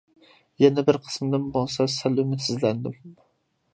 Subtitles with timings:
[0.61, 2.99] يەنە بىر قىسمىدىن بولسا سەل ئۈمىدسىزلەندىم.